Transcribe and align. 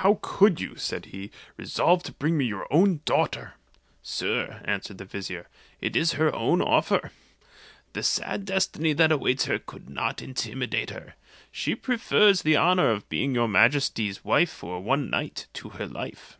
"How 0.00 0.18
could 0.22 0.58
you", 0.58 0.76
said 0.76 1.04
he, 1.12 1.30
"resolve 1.58 2.02
to 2.04 2.14
bring 2.14 2.38
me 2.38 2.46
your 2.46 2.66
own 2.72 3.02
daughter?" 3.04 3.56
"Sir," 4.00 4.62
answered 4.64 4.96
the 4.96 5.04
vizier, 5.04 5.48
"it 5.82 5.94
is 5.94 6.12
her 6.12 6.34
own 6.34 6.62
offer. 6.62 7.12
The 7.92 8.02
sad 8.02 8.46
destiny 8.46 8.94
that 8.94 9.12
awaits 9.12 9.44
her 9.44 9.58
could 9.58 9.90
not 9.90 10.22
intimidate 10.22 10.88
her; 10.88 11.14
she 11.52 11.74
prefers 11.74 12.40
the 12.40 12.56
honour 12.56 12.88
of 12.90 13.06
being 13.10 13.34
your 13.34 13.48
majesty's 13.48 14.24
wile 14.24 14.46
for 14.46 14.80
one 14.80 15.10
night, 15.10 15.46
to 15.52 15.68
her 15.68 15.84
life." 15.86 16.38